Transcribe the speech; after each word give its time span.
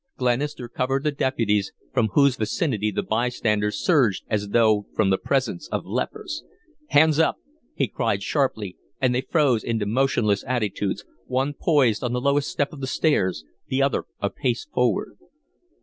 Glenister 0.17 0.67
covered 0.67 1.03
the 1.03 1.11
deputies, 1.11 1.73
from 1.93 2.07
whose 2.13 2.35
vicinity 2.35 2.89
the 2.89 3.03
by 3.03 3.29
standers 3.29 3.77
surged 3.79 4.23
as 4.27 4.47
though 4.49 4.87
from 4.95 5.11
the 5.11 5.17
presence 5.19 5.67
of 5.67 5.85
lepers. 5.85 6.43
"Hands 6.87 7.19
up!" 7.19 7.37
he 7.75 7.87
cried, 7.87 8.23
sharply, 8.23 8.77
and 8.99 9.13
they 9.13 9.21
froze 9.21 9.63
into 9.63 9.85
motionless 9.85 10.43
attitudes, 10.47 11.05
one 11.27 11.53
poised 11.53 12.03
on 12.03 12.13
the 12.13 12.19
lowest 12.19 12.49
step 12.49 12.73
of 12.73 12.81
the 12.81 12.87
stairs, 12.87 13.43
the 13.67 13.83
other 13.83 14.05
a 14.19 14.31
pace 14.31 14.65
forward. 14.73 15.17